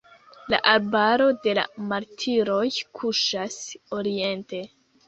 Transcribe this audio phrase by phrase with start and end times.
[0.53, 2.65] La arbaro de la martiroj
[3.03, 3.63] kuŝas
[4.01, 4.69] oriente.